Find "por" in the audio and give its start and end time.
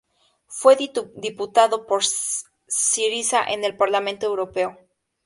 1.85-2.01